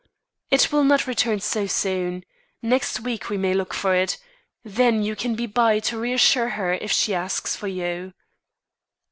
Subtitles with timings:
[0.49, 2.25] "It will not return so soon.
[2.63, 4.17] Next week we may look for it.
[4.63, 8.13] Then you can be by to reassure her if she asks for you."